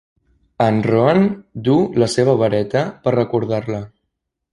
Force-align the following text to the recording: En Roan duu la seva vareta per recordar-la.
En 0.67 0.77
Roan 0.85 1.27
duu 1.67 1.83
la 2.03 2.07
seva 2.13 2.35
vareta 2.39 2.83
per 3.05 3.15
recordar-la. 3.17 3.83